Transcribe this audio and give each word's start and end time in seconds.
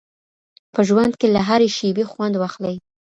په 0.73 0.79
ژوند 0.87 1.13
کي 1.19 1.27
له 1.35 1.41
هرې 1.47 1.69
شیبې 1.77 2.05
خوند 2.11 2.35
واخلئ. 2.37 2.75